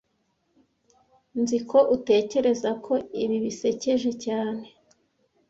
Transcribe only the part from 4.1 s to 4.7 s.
cyane